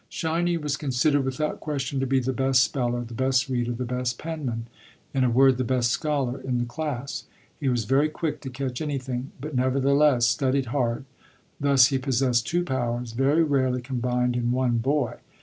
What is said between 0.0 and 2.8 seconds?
"Shiny" was considered without question to be the best